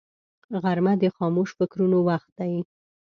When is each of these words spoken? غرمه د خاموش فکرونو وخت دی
غرمه 0.61 0.93
د 1.01 1.05
خاموش 1.15 1.49
فکرونو 1.57 1.97
وخت 2.09 2.29
دی 2.39 2.53